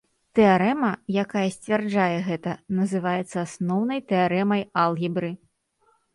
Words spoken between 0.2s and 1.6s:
Тэарэма, якая